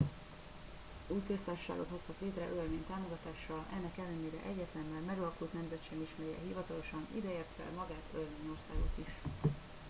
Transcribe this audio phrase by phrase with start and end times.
[1.07, 6.45] új köztársaságot hoztak létre örmény támogatással ennek ellenére egyetlen már megalakult nemzet sem ismeri el
[6.47, 9.11] hivatalosan ide értve magát örményországot is